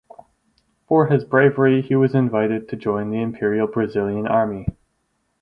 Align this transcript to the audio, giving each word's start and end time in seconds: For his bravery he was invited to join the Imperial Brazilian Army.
For 0.87 1.05
his 1.11 1.23
bravery 1.23 1.83
he 1.83 1.95
was 1.95 2.15
invited 2.15 2.67
to 2.69 2.75
join 2.75 3.11
the 3.11 3.21
Imperial 3.21 3.67
Brazilian 3.67 4.25
Army. 4.25 4.65